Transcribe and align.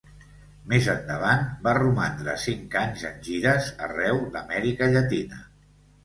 Més 0.69 0.85
endavant 0.91 1.41
va 1.67 1.73
romandre 1.77 2.33
cinc 2.43 2.77
anys 2.81 3.03
en 3.09 3.19
gires 3.27 3.67
arreu 3.89 4.23
d'Amèrica 4.37 4.89
Llatina. 4.95 5.43